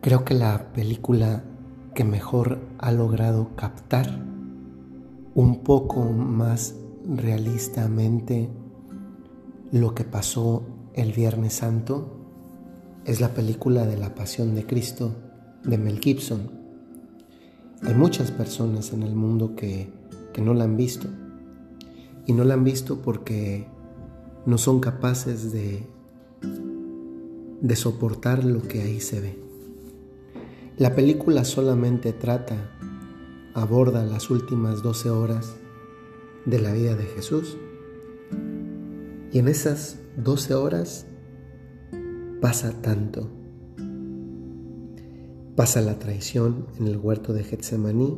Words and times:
Creo 0.00 0.24
que 0.24 0.34
la 0.34 0.72
película 0.72 1.42
que 1.92 2.04
mejor 2.04 2.60
ha 2.78 2.92
logrado 2.92 3.56
captar 3.56 4.06
un 5.34 5.64
poco 5.64 6.04
más 6.04 6.76
realistamente 7.04 8.48
lo 9.72 9.96
que 9.96 10.04
pasó 10.04 10.62
el 10.94 11.12
Viernes 11.12 11.54
Santo 11.54 12.16
es 13.06 13.20
la 13.20 13.34
película 13.34 13.86
de 13.86 13.96
la 13.96 14.14
Pasión 14.14 14.54
de 14.54 14.66
Cristo 14.66 15.16
de 15.64 15.78
Mel 15.78 15.98
Gibson. 15.98 16.52
Hay 17.82 17.94
muchas 17.94 18.30
personas 18.30 18.92
en 18.92 19.02
el 19.02 19.16
mundo 19.16 19.56
que, 19.56 19.92
que 20.32 20.40
no 20.40 20.54
la 20.54 20.62
han 20.62 20.76
visto 20.76 21.08
y 22.24 22.34
no 22.34 22.44
la 22.44 22.54
han 22.54 22.62
visto 22.62 23.02
porque 23.02 23.66
no 24.46 24.58
son 24.58 24.78
capaces 24.78 25.50
de, 25.50 25.84
de 27.60 27.76
soportar 27.76 28.44
lo 28.44 28.62
que 28.62 28.82
ahí 28.82 29.00
se 29.00 29.20
ve. 29.20 29.47
La 30.78 30.94
película 30.94 31.44
solamente 31.44 32.12
trata, 32.12 32.54
aborda 33.52 34.04
las 34.04 34.30
últimas 34.30 34.80
12 34.80 35.10
horas 35.10 35.56
de 36.46 36.60
la 36.60 36.72
vida 36.72 36.94
de 36.94 37.02
Jesús. 37.02 37.58
Y 39.32 39.40
en 39.40 39.48
esas 39.48 39.98
12 40.18 40.54
horas 40.54 41.04
pasa 42.40 42.80
tanto. 42.80 43.28
Pasa 45.56 45.80
la 45.80 45.98
traición 45.98 46.68
en 46.78 46.86
el 46.86 46.98
huerto 46.98 47.32
de 47.32 47.42
Getsemaní, 47.42 48.16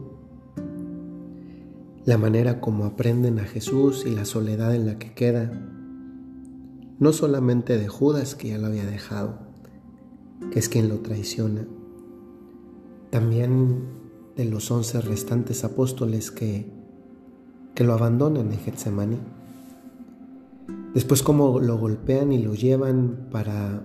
la 2.05 2.19
manera 2.19 2.61
como 2.61 2.85
aprenden 2.85 3.39
a 3.39 3.45
Jesús 3.45 4.05
y 4.05 4.11
la 4.11 4.27
soledad 4.27 4.75
en 4.75 4.85
la 4.85 4.99
que 4.99 5.15
queda, 5.15 5.51
no 6.99 7.15
solamente 7.15 7.79
de 7.79 7.89
Judas 7.89 8.35
que 8.35 8.49
ya 8.49 8.59
lo 8.59 8.67
había 8.67 8.85
dejado, 8.85 9.39
que 10.53 10.59
es 10.59 10.69
quien 10.69 10.91
lo 10.91 10.99
traiciona, 10.99 11.67
también 13.11 13.85
de 14.37 14.45
los 14.45 14.71
once 14.71 15.01
restantes 15.01 15.65
apóstoles 15.65 16.31
que, 16.31 16.67
que 17.75 17.85
lo 17.85 17.93
abandonan 17.93 18.53
en 18.53 18.59
Getsemaní. 18.59 19.19
Después 20.95 21.23
como 21.23 21.61
lo 21.61 21.79
golpean 21.79 22.33
y 22.33 22.43
lo 22.43 22.55
llevan 22.55 23.29
para 23.31 23.83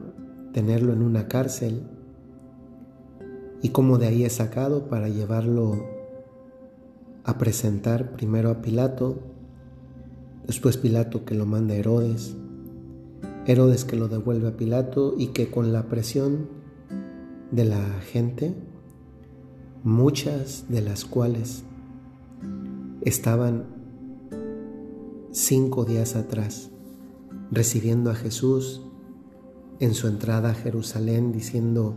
tenerlo 0.53 0.93
en 0.93 1.01
una 1.01 1.27
cárcel 1.27 1.83
y 3.61 3.69
cómo 3.69 3.97
de 3.97 4.07
ahí 4.07 4.23
es 4.23 4.33
sacado 4.33 4.87
para 4.87 5.09
llevarlo 5.09 5.83
a 7.23 7.37
presentar 7.37 8.11
primero 8.11 8.49
a 8.51 8.61
Pilato, 8.61 9.19
después 10.45 10.77
Pilato 10.77 11.25
que 11.25 11.35
lo 11.35 11.45
manda 11.45 11.73
a 11.73 11.77
Herodes, 11.77 12.35
Herodes 13.47 13.83
que 13.83 13.95
lo 13.95 14.07
devuelve 14.07 14.47
a 14.47 14.57
Pilato 14.57 15.15
y 15.17 15.27
que 15.27 15.49
con 15.49 15.73
la 15.73 15.83
presión 15.83 16.47
de 17.51 17.65
la 17.65 17.83
gente, 18.11 18.53
muchas 19.86 20.66
de 20.67 20.81
las 20.81 21.05
cuales 21.05 21.64
estaban 23.02 23.66
cinco 25.31 25.86
días 25.86 26.16
atrás 26.16 26.72
recibiendo 27.52 28.09
a 28.09 28.16
Jesús 28.16 28.81
en 29.80 29.94
su 29.94 30.08
entrada 30.08 30.50
a 30.50 30.53
Jerusalén 30.56 31.31
diciendo, 31.31 31.94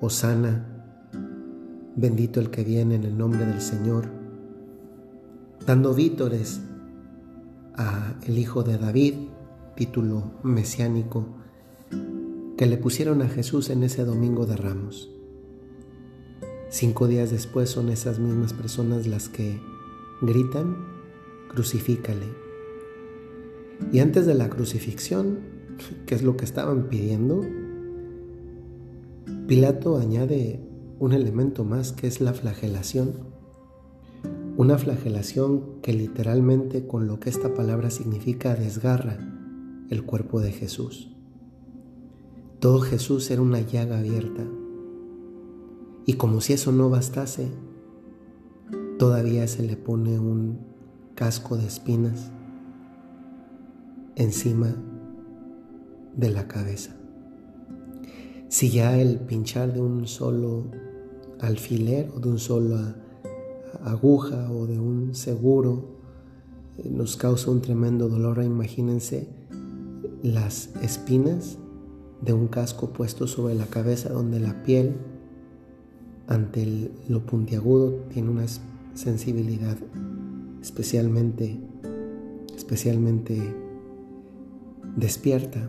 Osana, 0.00 1.10
bendito 1.96 2.38
el 2.38 2.50
que 2.50 2.62
viene 2.62 2.94
en 2.94 3.02
el 3.02 3.18
nombre 3.18 3.44
del 3.44 3.60
Señor, 3.60 4.08
dando 5.66 5.94
vítores 5.94 6.60
a 7.74 8.14
el 8.24 8.38
hijo 8.38 8.62
de 8.62 8.78
David, 8.78 9.14
título 9.74 10.38
mesiánico, 10.44 11.26
que 12.56 12.66
le 12.66 12.76
pusieron 12.76 13.20
a 13.22 13.28
Jesús 13.28 13.68
en 13.70 13.82
ese 13.82 14.04
domingo 14.04 14.46
de 14.46 14.54
ramos. 14.54 15.13
Cinco 16.74 17.06
días 17.06 17.30
después 17.30 17.70
son 17.70 17.88
esas 17.88 18.18
mismas 18.18 18.52
personas 18.52 19.06
las 19.06 19.28
que 19.28 19.60
gritan, 20.20 20.76
crucifícale. 21.48 22.26
Y 23.92 24.00
antes 24.00 24.26
de 24.26 24.34
la 24.34 24.50
crucifixión, 24.50 25.54
¿Qué 26.06 26.14
es 26.14 26.22
lo 26.22 26.36
que 26.36 26.44
estaban 26.44 26.88
pidiendo? 26.88 27.42
Pilato 29.46 29.98
añade 29.98 30.60
un 30.98 31.12
elemento 31.12 31.64
más 31.64 31.92
que 31.92 32.06
es 32.06 32.20
la 32.20 32.32
flagelación. 32.32 33.12
Una 34.56 34.78
flagelación 34.78 35.80
que 35.82 35.92
literalmente 35.92 36.86
con 36.86 37.06
lo 37.06 37.18
que 37.18 37.28
esta 37.28 37.54
palabra 37.54 37.90
significa 37.90 38.54
desgarra 38.54 39.18
el 39.90 40.04
cuerpo 40.04 40.40
de 40.40 40.52
Jesús. 40.52 41.10
Todo 42.60 42.80
Jesús 42.80 43.30
era 43.30 43.42
una 43.42 43.60
llaga 43.60 43.98
abierta. 43.98 44.44
Y 46.06 46.14
como 46.14 46.40
si 46.40 46.52
eso 46.52 46.72
no 46.72 46.90
bastase, 46.90 47.48
todavía 48.98 49.46
se 49.48 49.62
le 49.62 49.76
pone 49.76 50.18
un 50.18 50.58
casco 51.14 51.56
de 51.56 51.66
espinas 51.66 52.30
encima 54.16 54.74
de 56.16 56.30
la 56.30 56.46
cabeza. 56.46 56.94
Si 58.48 58.70
ya 58.70 59.00
el 59.00 59.18
pinchar 59.18 59.72
de 59.72 59.80
un 59.80 60.06
solo 60.06 60.66
alfiler 61.40 62.10
o 62.14 62.20
de 62.20 62.28
un 62.28 62.38
solo 62.38 62.78
aguja 63.82 64.50
o 64.52 64.66
de 64.66 64.78
un 64.78 65.14
seguro 65.14 65.98
eh, 66.78 66.88
nos 66.90 67.16
causa 67.16 67.50
un 67.50 67.60
tremendo 67.60 68.08
dolor, 68.08 68.42
imagínense 68.42 69.28
las 70.22 70.70
espinas 70.82 71.58
de 72.20 72.32
un 72.32 72.48
casco 72.48 72.92
puesto 72.92 73.26
sobre 73.26 73.54
la 73.54 73.66
cabeza 73.66 74.10
donde 74.10 74.40
la 74.40 74.62
piel 74.62 74.96
ante 76.26 76.90
lo 77.08 77.20
puntiagudo 77.20 77.90
tiene 78.12 78.30
una 78.30 78.46
sensibilidad 78.94 79.76
especialmente 80.62 81.58
especialmente 82.56 83.54
despierta 84.96 85.68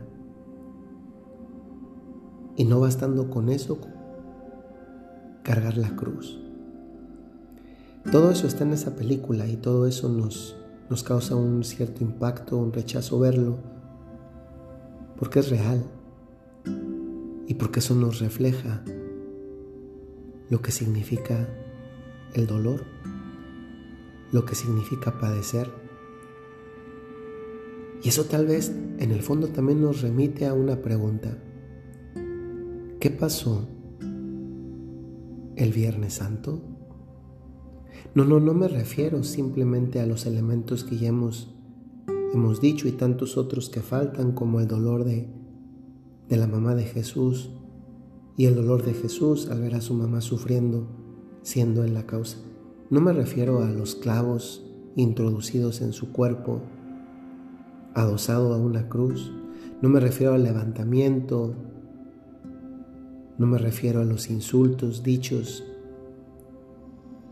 y 2.56 2.64
no 2.64 2.80
bastando 2.80 3.30
con 3.30 3.50
eso, 3.50 3.80
cargar 5.44 5.78
la 5.78 5.96
cruz. 5.96 6.40
Todo 8.12 8.32
eso 8.32 8.48
está 8.48 8.64
en 8.64 8.74
esa 8.74 8.96
película 8.96 9.48
y 9.48 9.58
todo 9.58 9.88
eso 9.88 10.10
nos, 10.10 10.56
nos 10.90 11.04
causa 11.04 11.36
un 11.36 11.64
cierto 11.64 12.04
impacto, 12.04 12.58
un 12.58 12.72
rechazo 12.72 13.20
verlo, 13.20 13.58
porque 15.18 15.40
es 15.40 15.50
real 15.50 15.84
y 17.48 17.56
porque 17.56 17.80
eso 17.80 17.96
nos 17.96 18.20
refleja 18.20 18.84
lo 20.50 20.62
que 20.62 20.72
significa 20.72 21.48
el 22.34 22.48
dolor, 22.48 22.84
lo 24.32 24.46
que 24.46 24.56
significa 24.56 25.18
padecer. 25.20 25.70
Y 28.04 28.10
eso 28.10 28.26
tal 28.26 28.46
vez 28.46 28.72
en 29.00 29.12
el 29.12 29.22
fondo 29.22 29.48
también 29.48 29.82
nos 29.82 30.02
remite 30.02 30.46
a 30.46 30.54
una 30.54 30.82
pregunta. 30.82 31.38
¿Qué 33.00 33.10
pasó 33.10 33.68
el 35.56 35.72
Viernes 35.74 36.16
Santo? 36.16 36.62
No, 38.14 38.24
no, 38.24 38.40
no 38.40 38.54
me 38.54 38.68
refiero 38.68 39.24
simplemente 39.24 40.00
a 40.00 40.06
los 40.06 40.26
elementos 40.26 40.84
que 40.84 40.98
ya 40.98 41.10
hemos, 41.10 41.54
hemos 42.34 42.62
dicho 42.62 42.88
y 42.88 42.92
tantos 42.92 43.38
otros 43.38 43.70
que 43.70 43.82
faltan, 43.82 44.34
como 44.34 44.60
el 44.60 44.68
dolor 44.68 45.04
de, 45.04 45.28
de 46.30 46.38
la 46.38 46.48
mamá 46.48 46.76
de 46.76 46.84
Jesús 46.84 47.52
y 48.38 48.46
el 48.46 48.56
dolor 48.56 48.84
de 48.84 48.94
Jesús 48.94 49.50
al 49.50 49.62
ver 49.62 49.76
a 49.76 49.82
su 49.82 49.94
mamá 49.94 50.22
sufriendo, 50.22 50.88
siendo 51.42 51.84
en 51.84 51.94
la 51.94 52.06
causa. 52.06 52.38
No 52.90 53.02
me 53.02 53.14
refiero 53.14 53.64
a 53.64 53.70
los 53.70 53.96
clavos 53.96 54.64
introducidos 54.96 55.82
en 55.82 55.94
su 55.94 56.12
cuerpo, 56.12 56.62
adosado 57.94 58.54
a 58.54 58.58
una 58.58 58.90
cruz. 58.90 59.32
No 59.82 59.90
me 59.90 60.00
refiero 60.00 60.34
al 60.34 60.44
levantamiento 60.44 61.56
no 63.38 63.48
me 63.48 63.58
refiero 63.58 64.00
a 64.00 64.06
los 64.06 64.30
insultos 64.30 65.04
dichos 65.04 65.66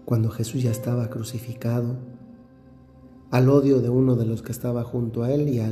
cuando 0.03 0.29
Jesús 0.29 0.61
ya 0.61 0.71
estaba 0.71 1.09
crucificado, 1.09 1.95
al 3.31 3.47
odio 3.47 3.79
de 3.79 3.87
uno 3.87 4.17
de 4.17 4.25
los 4.25 4.41
que 4.41 4.51
estaba 4.51 4.83
junto 4.83 5.23
a 5.23 5.31
él 5.31 5.47
y 5.47 5.59
a 5.59 5.71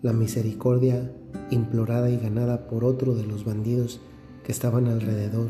la 0.00 0.14
misericordia 0.14 1.14
implorada 1.50 2.08
y 2.08 2.16
ganada 2.16 2.66
por 2.66 2.82
otro 2.82 3.14
de 3.14 3.26
los 3.26 3.44
bandidos 3.44 4.00
estaban 4.50 4.86
alrededor. 4.86 5.48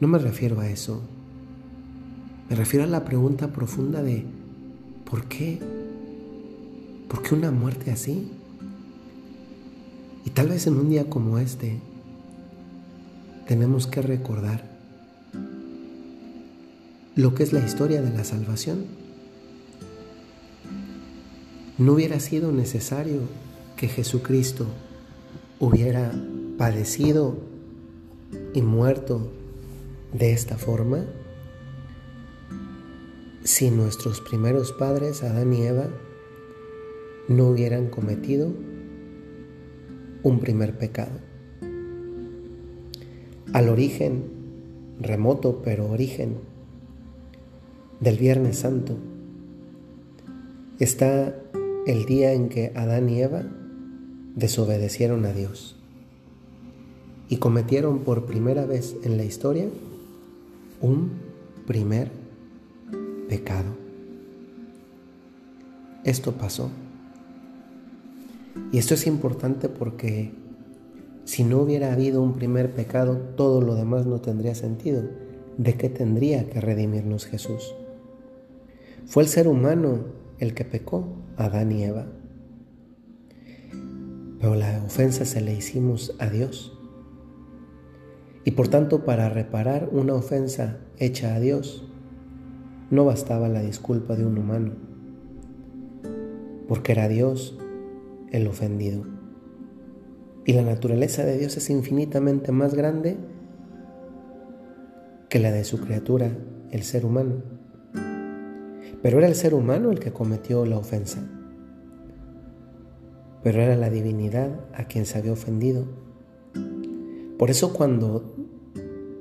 No 0.00 0.08
me 0.08 0.18
refiero 0.18 0.60
a 0.60 0.68
eso. 0.68 1.02
Me 2.48 2.56
refiero 2.56 2.84
a 2.84 2.88
la 2.88 3.04
pregunta 3.04 3.52
profunda 3.52 4.02
de 4.02 4.24
¿por 5.08 5.26
qué? 5.26 5.58
¿Por 7.08 7.22
qué 7.22 7.34
una 7.34 7.50
muerte 7.50 7.90
así? 7.90 8.30
Y 10.24 10.30
tal 10.30 10.48
vez 10.48 10.66
en 10.66 10.76
un 10.76 10.90
día 10.90 11.08
como 11.08 11.38
este, 11.38 11.80
tenemos 13.46 13.86
que 13.86 14.02
recordar 14.02 14.78
lo 17.14 17.34
que 17.34 17.42
es 17.42 17.52
la 17.52 17.64
historia 17.64 18.00
de 18.02 18.12
la 18.12 18.24
salvación. 18.24 18.84
No 21.78 21.94
hubiera 21.94 22.20
sido 22.20 22.52
necesario 22.52 23.22
que 23.76 23.88
Jesucristo 23.88 24.66
hubiera 25.58 26.12
padecido 26.58 27.47
y 28.54 28.62
muerto 28.62 29.30
de 30.12 30.32
esta 30.32 30.56
forma 30.56 31.04
si 33.48 33.70
nuestros 33.70 34.20
primeros 34.20 34.72
padres, 34.72 35.22
Adán 35.22 35.54
y 35.54 35.62
Eva, 35.62 35.88
no 37.28 37.48
hubieran 37.48 37.88
cometido 37.88 38.52
un 40.22 40.38
primer 40.38 40.76
pecado. 40.76 41.18
Al 43.54 43.70
origen, 43.70 44.24
remoto 45.00 45.62
pero 45.62 45.90
origen, 45.90 46.36
del 48.00 48.18
Viernes 48.18 48.58
Santo, 48.58 48.96
está 50.78 51.34
el 51.86 52.04
día 52.04 52.34
en 52.34 52.50
que 52.50 52.72
Adán 52.74 53.08
y 53.08 53.22
Eva 53.22 53.44
desobedecieron 54.34 55.24
a 55.24 55.32
Dios 55.32 55.77
y 57.28 57.36
cometieron 57.36 58.00
por 58.00 58.26
primera 58.26 58.64
vez 58.64 58.96
en 59.02 59.16
la 59.16 59.24
historia 59.24 59.68
un 60.80 61.10
primer 61.66 62.10
pecado. 63.28 63.76
Esto 66.04 66.32
pasó. 66.32 66.70
Y 68.72 68.78
esto 68.78 68.94
es 68.94 69.06
importante 69.06 69.68
porque 69.68 70.32
si 71.24 71.44
no 71.44 71.58
hubiera 71.58 71.92
habido 71.92 72.22
un 72.22 72.32
primer 72.32 72.72
pecado, 72.72 73.16
todo 73.36 73.60
lo 73.60 73.74
demás 73.74 74.06
no 74.06 74.20
tendría 74.20 74.54
sentido. 74.54 75.02
¿De 75.58 75.74
qué 75.74 75.90
tendría 75.90 76.48
que 76.48 76.60
redimirnos 76.60 77.26
Jesús? 77.26 77.74
Fue 79.06 79.22
el 79.22 79.28
ser 79.28 79.48
humano 79.48 80.04
el 80.38 80.54
que 80.54 80.64
pecó, 80.64 81.04
Adán 81.36 81.72
y 81.72 81.84
Eva. 81.84 82.06
Pero 84.40 84.54
la 84.54 84.82
ofensa 84.86 85.24
se 85.24 85.40
le 85.40 85.52
hicimos 85.52 86.14
a 86.18 86.30
Dios. 86.30 86.77
Y 88.48 88.52
por 88.52 88.68
tanto, 88.68 89.04
para 89.04 89.28
reparar 89.28 89.90
una 89.92 90.14
ofensa 90.14 90.78
hecha 90.96 91.34
a 91.34 91.38
Dios, 91.38 91.86
no 92.90 93.04
bastaba 93.04 93.46
la 93.46 93.60
disculpa 93.60 94.16
de 94.16 94.24
un 94.24 94.38
humano, 94.38 94.72
porque 96.66 96.92
era 96.92 97.08
Dios 97.08 97.58
el 98.30 98.46
ofendido. 98.46 99.04
Y 100.46 100.54
la 100.54 100.62
naturaleza 100.62 101.26
de 101.26 101.36
Dios 101.36 101.58
es 101.58 101.68
infinitamente 101.68 102.50
más 102.50 102.72
grande 102.72 103.18
que 105.28 105.40
la 105.40 105.52
de 105.52 105.64
su 105.64 105.78
criatura, 105.78 106.30
el 106.70 106.84
ser 106.84 107.04
humano. 107.04 107.42
Pero 109.02 109.18
era 109.18 109.26
el 109.26 109.34
ser 109.34 109.52
humano 109.52 109.90
el 109.90 110.00
que 110.00 110.14
cometió 110.14 110.64
la 110.64 110.78
ofensa. 110.78 111.20
Pero 113.42 113.60
era 113.60 113.76
la 113.76 113.90
divinidad 113.90 114.58
a 114.72 114.84
quien 114.84 115.04
se 115.04 115.18
había 115.18 115.32
ofendido. 115.32 116.07
Por 117.38 117.50
eso 117.50 117.72
cuando 117.72 118.34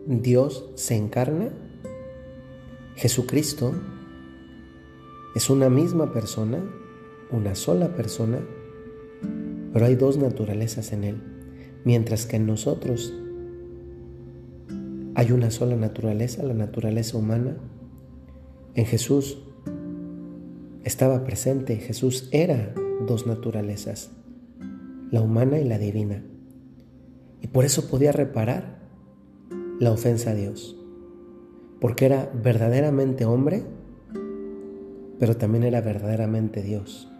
Dios 0.07 0.71
se 0.75 0.95
encarna, 0.95 1.49
Jesucristo 2.95 3.73
es 5.35 5.51
una 5.51 5.69
misma 5.69 6.11
persona, 6.11 6.63
una 7.31 7.53
sola 7.53 7.95
persona, 7.95 8.39
pero 9.71 9.85
hay 9.85 9.95
dos 9.95 10.17
naturalezas 10.17 10.93
en 10.93 11.03
Él, 11.03 11.21
mientras 11.85 12.25
que 12.25 12.37
en 12.37 12.47
nosotros 12.47 13.13
hay 15.13 15.31
una 15.31 15.51
sola 15.51 15.75
naturaleza, 15.75 16.41
la 16.43 16.53
naturaleza 16.53 17.17
humana. 17.17 17.57
En 18.73 18.85
Jesús 18.85 19.37
estaba 20.83 21.23
presente, 21.23 21.75
Jesús 21.77 22.29
era 22.31 22.73
dos 23.07 23.27
naturalezas, 23.27 24.09
la 25.11 25.21
humana 25.21 25.59
y 25.59 25.65
la 25.65 25.77
divina, 25.77 26.23
y 27.41 27.47
por 27.47 27.65
eso 27.65 27.87
podía 27.87 28.11
reparar 28.11 28.79
la 29.79 29.91
ofensa 29.91 30.31
a 30.31 30.35
Dios 30.35 30.77
porque 31.79 32.05
era 32.05 32.31
verdaderamente 32.33 33.25
hombre, 33.25 33.63
pero 35.19 35.37
también 35.37 35.63
era 35.63 35.81
verdaderamente 35.81 36.61
Dios. 36.61 37.11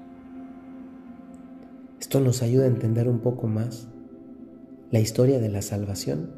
Esto 2.00 2.20
nos 2.20 2.42
ayuda 2.42 2.66
a 2.66 2.68
entender 2.68 3.08
un 3.08 3.20
poco 3.20 3.48
más 3.48 3.88
la 4.92 5.00
historia 5.00 5.40
de 5.40 5.50
la 5.50 5.62
salvación, 5.62 6.32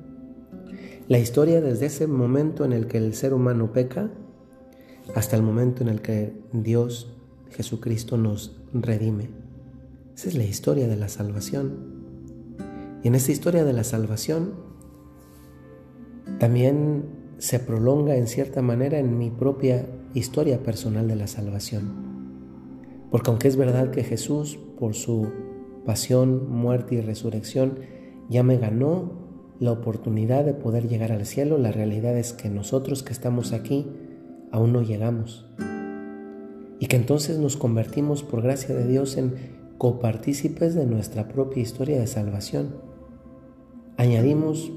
la 1.08 1.20
historia 1.20 1.62
desde 1.62 1.88
ese 1.88 2.08
momento 2.08 2.66
en 2.66 2.74
el 2.74 2.88
que 2.88 2.98
el 2.98 3.14
ser 3.14 3.34
humano 3.34 3.72
peca 3.72 4.12
hasta 5.16 5.36
el 5.36 5.44
momento 5.44 5.82
en 5.82 5.90
el 5.90 6.02
que 6.02 6.34
Dios, 6.54 7.14
Jesucristo, 7.50 8.18
nos 8.18 8.60
redime. 8.74 9.30
Esa 10.16 10.30
es 10.30 10.36
la 10.36 10.44
historia 10.44 10.88
de 10.88 10.98
la 10.98 11.10
salvación. 11.10 11.99
Y 13.04 13.08
en 13.08 13.16
esta 13.16 13.32
historia 13.32 13.64
de 13.64 13.74
la 13.74 13.84
salvación 13.84 14.54
también 16.40 17.06
se 17.38 17.60
prolonga 17.60 18.16
en 18.16 18.28
cierta 18.28 18.62
manera 18.62 19.00
en 19.00 19.18
mi 19.18 19.30
propia 19.30 19.88
historia 20.14 20.62
personal 20.64 21.08
de 21.08 21.16
la 21.16 21.28
salvación. 21.28 22.10
Porque 23.12 23.30
aunque 23.30 23.48
es 23.48 23.56
verdad 23.56 23.92
que 23.92 24.04
Jesús, 24.04 24.60
por 24.78 24.94
su 24.94 25.30
pasión, 25.86 26.50
muerte 26.52 26.96
y 26.96 27.02
resurrección, 27.02 27.80
ya 28.30 28.44
me 28.44 28.58
ganó 28.58 29.20
la 29.60 29.72
oportunidad 29.72 30.46
de 30.46 30.54
poder 30.54 30.88
llegar 30.88 31.12
al 31.12 31.26
cielo, 31.26 31.58
la 31.58 31.72
realidad 31.72 32.18
es 32.18 32.34
que 32.34 32.50
nosotros 32.50 33.04
que 33.04 33.14
estamos 33.14 33.52
aquí 33.52 33.88
aún 34.52 34.74
no 34.74 34.82
llegamos. 34.82 35.48
Y 36.80 36.88
que 36.88 36.96
entonces 36.96 37.40
nos 37.40 37.58
convertimos 37.58 38.24
por 38.24 38.42
gracia 38.42 38.74
de 38.74 38.88
Dios 38.88 39.18
en 39.18 39.34
copartícipes 39.78 40.76
de 40.76 40.86
nuestra 40.86 41.28
propia 41.28 41.62
historia 41.62 42.00
de 42.00 42.08
salvación. 42.08 42.89
Añadimos 44.00 44.72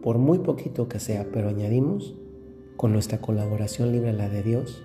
por 0.00 0.18
muy 0.18 0.38
poquito 0.38 0.88
que 0.88 1.00
sea, 1.00 1.26
pero 1.32 1.48
añadimos 1.48 2.14
con 2.76 2.92
nuestra 2.92 3.20
colaboración 3.20 3.90
libre 3.90 4.10
a 4.10 4.12
la 4.12 4.28
de 4.28 4.44
Dios, 4.44 4.84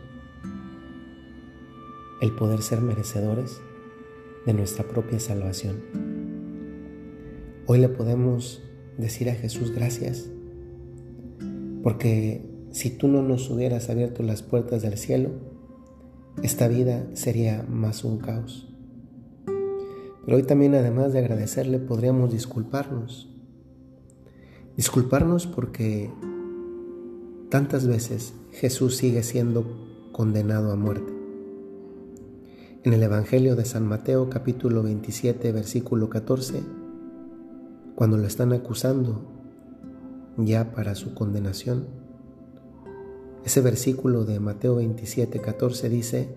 el 2.19 2.31
poder 2.31 2.63
ser 2.63 2.81
merecedores 2.81 3.61
de 4.47 4.55
nuestra 4.55 4.85
propia 4.87 5.19
salvación. 5.19 5.83
Hoy 7.67 7.77
le 7.77 7.87
podemos 7.87 8.63
decir 8.97 9.29
a 9.29 9.35
Jesús 9.35 9.69
gracias, 9.69 10.31
porque 11.83 12.43
si 12.71 12.89
tú 12.89 13.07
no 13.07 13.21
nos 13.21 13.51
hubieras 13.51 13.91
abierto 13.91 14.23
las 14.23 14.41
puertas 14.41 14.81
del 14.81 14.97
cielo, 14.97 15.29
esta 16.41 16.67
vida 16.67 17.05
sería 17.13 17.63
más 17.69 18.03
un 18.03 18.17
caos. 18.17 18.67
Pero 19.45 20.37
hoy 20.37 20.43
también, 20.43 20.73
además 20.73 21.13
de 21.13 21.19
agradecerle, 21.19 21.77
podríamos 21.77 22.33
disculparnos 22.33 23.34
Disculparnos 24.77 25.47
porque 25.47 26.11
tantas 27.49 27.87
veces 27.87 28.33
Jesús 28.51 28.97
sigue 28.97 29.23
siendo 29.23 29.65
condenado 30.11 30.69
a 30.73 30.75
muerte. 30.75 31.13
En 32.83 32.91
el 32.91 33.01
Evangelio 33.01 33.55
de 33.55 33.63
San 33.63 33.87
Mateo 33.87 34.29
capítulo 34.29 34.83
27 34.83 35.53
versículo 35.53 36.09
14, 36.09 36.61
cuando 37.95 38.17
lo 38.17 38.27
están 38.27 38.51
acusando 38.51 39.21
ya 40.35 40.73
para 40.73 40.95
su 40.95 41.13
condenación, 41.13 41.87
ese 43.45 43.61
versículo 43.61 44.25
de 44.25 44.41
Mateo 44.41 44.75
27, 44.75 45.39
14 45.39 45.87
dice, 45.87 46.35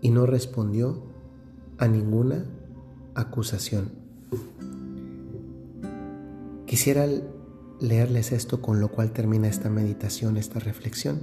y 0.00 0.10
no 0.10 0.26
respondió 0.26 1.04
a 1.78 1.86
ninguna 1.86 2.46
acusación. 3.14 3.92
Quisiera 6.66 7.06
leerles 7.80 8.32
esto 8.32 8.60
con 8.60 8.80
lo 8.80 8.88
cual 8.88 9.12
termina 9.12 9.48
esta 9.48 9.70
meditación, 9.70 10.36
esta 10.36 10.60
reflexión. 10.60 11.20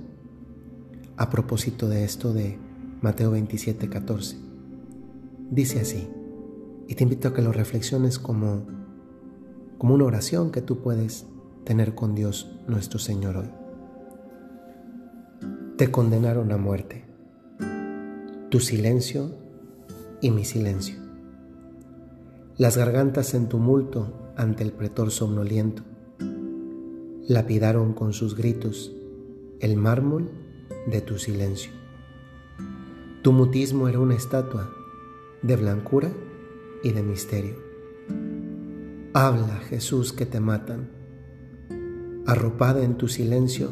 A 1.15 1.29
propósito 1.29 1.87
de 1.87 2.03
esto 2.03 2.33
de 2.33 2.57
Mateo 3.01 3.31
27, 3.31 3.89
14. 3.89 4.37
Dice 5.49 5.79
así, 5.79 6.09
y 6.87 6.95
te 6.95 7.03
invito 7.03 7.27
a 7.27 7.33
que 7.33 7.41
lo 7.41 7.51
reflexiones 7.51 8.19
como, 8.19 8.65
como 9.77 9.93
una 9.93 10.05
oración 10.05 10.51
que 10.51 10.61
tú 10.61 10.79
puedes 10.79 11.25
tener 11.63 11.95
con 11.95 12.15
Dios 12.15 12.51
nuestro 12.67 12.99
Señor 12.99 13.37
hoy. 13.37 13.49
Te 15.77 15.91
condenaron 15.91 16.51
a 16.51 16.57
muerte, 16.57 17.05
tu 18.49 18.59
silencio 18.59 19.35
y 20.21 20.31
mi 20.31 20.43
silencio. 20.43 20.95
Las 22.57 22.77
gargantas 22.77 23.35
en 23.35 23.47
tumulto 23.47 24.33
ante 24.35 24.63
el 24.63 24.71
pretor 24.71 25.11
somnoliento 25.11 25.83
lapidaron 27.27 27.93
con 27.93 28.13
sus 28.13 28.35
gritos 28.35 28.95
el 29.59 29.75
mármol 29.75 30.29
de 30.87 31.01
tu 31.01 31.17
silencio. 31.17 31.71
Tu 33.21 33.33
mutismo 33.33 33.89
era 33.89 33.99
una 33.99 34.15
estatua 34.15 34.73
de 35.41 35.57
blancura 35.57 36.09
y 36.83 36.91
de 36.91 37.03
misterio. 37.03 37.55
Habla, 39.13 39.57
Jesús, 39.67 40.13
que 40.13 40.25
te 40.25 40.39
matan. 40.39 40.89
Arropada 42.25 42.83
en 42.83 42.95
tu 42.95 43.09
silencio, 43.09 43.71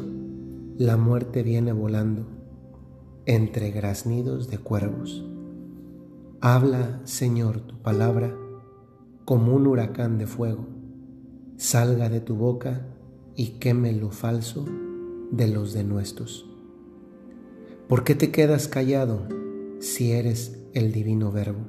la 0.76 0.98
muerte 0.98 1.42
viene 1.42 1.72
volando 1.72 2.26
entre 3.24 3.70
graznidos 3.70 4.50
de 4.50 4.58
cuervos. 4.58 5.24
Habla, 6.42 7.00
Señor, 7.04 7.60
tu 7.60 7.80
palabra 7.80 8.36
como 9.24 9.54
un 9.54 9.66
huracán 9.66 10.18
de 10.18 10.26
fuego. 10.26 10.66
Salga 11.56 12.10
de 12.10 12.20
tu 12.20 12.36
boca 12.36 12.95
y 13.36 13.58
queme 13.58 13.92
lo 13.92 14.10
falso 14.10 14.64
de 15.30 15.48
los 15.48 15.74
denuestos. 15.74 16.46
¿Por 17.88 18.02
qué 18.02 18.14
te 18.14 18.30
quedas 18.30 18.66
callado 18.66 19.28
si 19.78 20.12
eres 20.12 20.58
el 20.72 20.92
divino 20.92 21.30
verbo? 21.30 21.60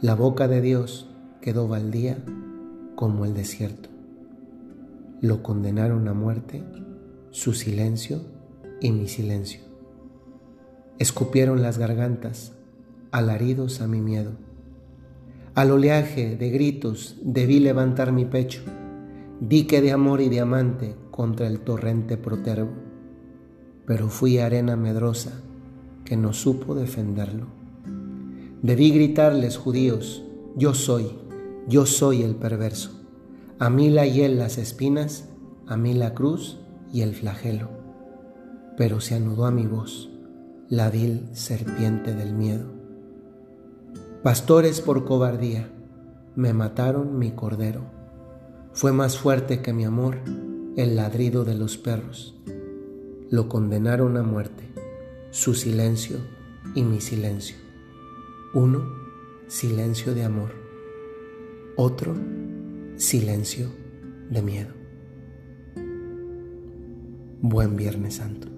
La 0.00 0.14
boca 0.14 0.48
de 0.48 0.62
Dios 0.62 1.10
quedó 1.42 1.68
baldía 1.68 2.24
como 2.94 3.24
el 3.24 3.34
desierto. 3.34 3.90
Lo 5.20 5.42
condenaron 5.42 6.08
a 6.08 6.14
muerte 6.14 6.62
su 7.30 7.52
silencio 7.52 8.22
y 8.80 8.92
mi 8.92 9.08
silencio. 9.08 9.60
Escupieron 10.98 11.62
las 11.62 11.78
gargantas, 11.78 12.52
alaridos 13.10 13.80
a 13.80 13.86
mi 13.86 14.00
miedo. 14.00 14.32
Al 15.54 15.70
oleaje 15.70 16.36
de 16.36 16.50
gritos 16.50 17.18
debí 17.22 17.58
levantar 17.58 18.12
mi 18.12 18.24
pecho, 18.24 18.62
dique 19.40 19.80
de 19.80 19.92
amor 19.92 20.20
y 20.20 20.28
diamante 20.28 20.94
contra 21.10 21.46
el 21.46 21.60
torrente 21.60 22.16
protervo, 22.16 22.70
pero 23.86 24.08
fui 24.08 24.38
arena 24.38 24.76
medrosa 24.76 25.32
que 26.04 26.16
no 26.16 26.32
supo 26.32 26.74
defenderlo. 26.74 27.46
Debí 28.62 28.90
gritarles, 28.90 29.56
judíos, 29.56 30.22
yo 30.56 30.74
soy, 30.74 31.10
yo 31.66 31.86
soy 31.86 32.22
el 32.22 32.34
perverso. 32.34 32.90
A 33.58 33.70
mí 33.70 33.90
la 33.90 34.06
hiel 34.06 34.38
las 34.38 34.58
espinas, 34.58 35.28
a 35.66 35.76
mí 35.76 35.94
la 35.94 36.14
cruz 36.14 36.58
y 36.92 37.00
el 37.00 37.14
flagelo. 37.14 37.68
Pero 38.76 39.00
se 39.00 39.14
anudó 39.14 39.46
a 39.46 39.50
mi 39.50 39.66
voz 39.66 40.10
la 40.70 40.88
vil 40.88 41.28
serpiente 41.32 42.14
del 42.14 42.32
miedo. 42.32 42.66
Pastores 44.22 44.80
por 44.80 45.04
cobardía, 45.04 45.68
me 46.36 46.52
mataron 46.52 47.18
mi 47.18 47.32
cordero. 47.32 47.99
Fue 48.72 48.92
más 48.92 49.18
fuerte 49.18 49.62
que 49.62 49.72
mi 49.72 49.84
amor 49.84 50.18
el 50.76 50.96
ladrido 50.96 51.44
de 51.44 51.54
los 51.54 51.76
perros. 51.76 52.38
Lo 53.30 53.48
condenaron 53.48 54.16
a 54.16 54.22
muerte, 54.22 54.64
su 55.30 55.54
silencio 55.54 56.18
y 56.74 56.82
mi 56.82 57.00
silencio. 57.00 57.56
Uno, 58.54 58.84
silencio 59.48 60.14
de 60.14 60.24
amor 60.24 60.60
otro 61.82 62.14
silencio 62.96 63.68
de 64.28 64.42
miedo. 64.42 64.74
Buen 67.40 67.74
Viernes 67.74 68.16
Santo. 68.16 68.49